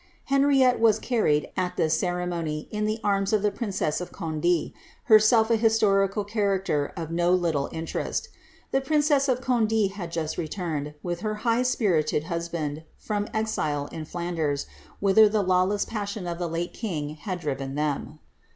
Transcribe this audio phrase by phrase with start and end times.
[0.29, 4.71] Henriette was carried, at this ceremony, in the arms of the princess of Conde,'
[5.03, 8.29] herself an historical character of no little in« lerest
[8.71, 14.05] The princess of Conde had just returned, with her high spirited husband, from exile in
[14.05, 14.65] Flanders,
[14.99, 18.17] whither the lawless passion of the late king had driven them.